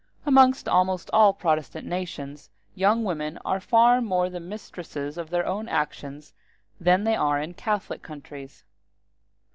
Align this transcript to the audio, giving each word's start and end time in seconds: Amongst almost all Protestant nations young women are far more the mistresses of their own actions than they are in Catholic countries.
Amongst 0.25 0.67
almost 0.67 1.11
all 1.13 1.31
Protestant 1.31 1.85
nations 1.85 2.49
young 2.73 3.03
women 3.03 3.37
are 3.45 3.59
far 3.59 4.01
more 4.01 4.31
the 4.31 4.39
mistresses 4.39 5.15
of 5.15 5.29
their 5.29 5.45
own 5.45 5.69
actions 5.69 6.33
than 6.79 7.03
they 7.03 7.15
are 7.15 7.39
in 7.39 7.53
Catholic 7.53 8.01
countries. 8.01 8.63